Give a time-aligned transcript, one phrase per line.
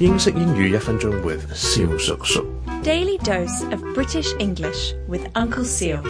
[0.00, 2.44] 英式英语一分钟 with 肖叔叔。
[2.82, 6.02] Daily dose of British English with Uncle Seal。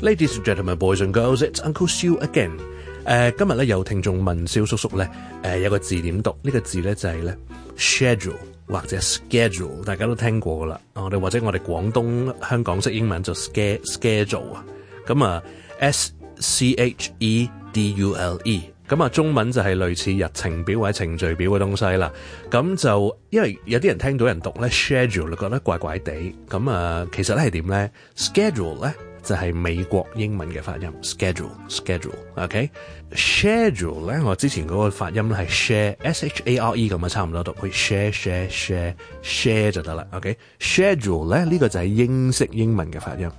[0.00, 2.52] Ladies and gentlemen, boys and girls，it's Uncle Seal again。
[3.06, 5.10] 诶，今日咧有聽眾问肖叔叔咧，
[5.42, 6.36] 誒有個字點讀？
[6.42, 7.36] 呢個字咧就係咧
[7.76, 8.36] schedule
[8.68, 10.80] 或者 schedule，大家都聽過噶啦。
[10.94, 14.64] 我哋或者我哋廣東香港式英文就 schedule 啊。
[15.04, 15.42] 咁啊
[15.80, 22.10] ，s c h e D U L E，咁啊，中文就系类似日程表或者程序表嘅东西啦。
[22.50, 26.12] 咁就因为有啲人听到人读咧 schedule，就觉得怪怪地。
[26.48, 32.12] 咁啊，其实咧系点咧？schedule 咧就系美国英文嘅发音，schedule schedule。
[32.34, 40.04] OK，schedule 咧我之前嗰个发音系 share S H A R E 咁啊，差唔多讀，可 share share share share 就得啦。
[40.12, 43.30] OK，schedule 咧呢个就系英式英文嘅发音。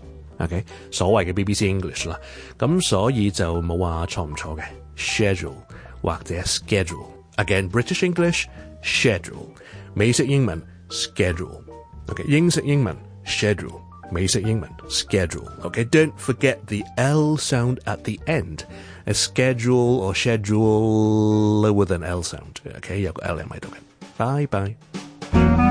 [0.43, 2.19] OK，所謂嘅 BBC English 啦，
[2.57, 4.63] 咁所以就冇話錯唔錯嘅
[4.97, 5.53] schedule
[6.01, 7.05] 或者 schedule。
[7.37, 8.47] Again British English
[8.83, 9.47] schedule，
[9.93, 11.61] 美式英文 schedule。
[12.09, 13.79] OK，英式英文 schedule，
[14.11, 15.47] 美式英文 schedule。
[15.63, 18.61] OK，don't forget the L sound at the end。
[19.05, 22.57] A schedule or schedule with an L sound。
[22.77, 23.75] OK，有個 L 喺度嘅。
[24.17, 25.70] 拜拜。